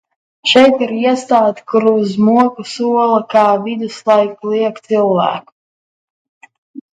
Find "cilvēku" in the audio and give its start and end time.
4.89-5.55